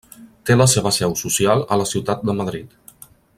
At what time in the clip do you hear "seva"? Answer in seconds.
0.71-0.93